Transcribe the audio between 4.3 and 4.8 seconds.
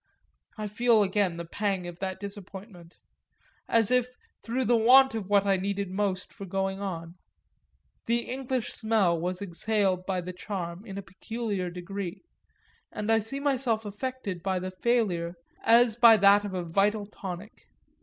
through the